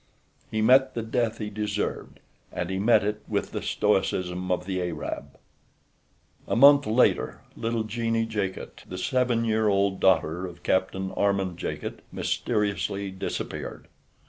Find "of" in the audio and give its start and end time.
4.51-4.65, 10.47-10.63